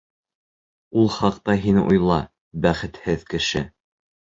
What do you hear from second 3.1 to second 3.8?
кеше!..